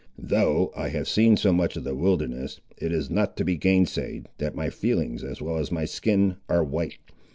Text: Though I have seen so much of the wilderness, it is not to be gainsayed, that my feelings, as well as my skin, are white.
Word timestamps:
Though 0.17 0.71
I 0.75 0.89
have 0.89 1.07
seen 1.07 1.37
so 1.37 1.53
much 1.53 1.77
of 1.77 1.83
the 1.83 1.93
wilderness, 1.93 2.59
it 2.75 2.91
is 2.91 3.11
not 3.11 3.37
to 3.37 3.43
be 3.43 3.55
gainsayed, 3.55 4.29
that 4.39 4.55
my 4.55 4.71
feelings, 4.71 5.23
as 5.23 5.43
well 5.43 5.57
as 5.59 5.71
my 5.71 5.85
skin, 5.85 6.37
are 6.49 6.63
white. 6.63 6.97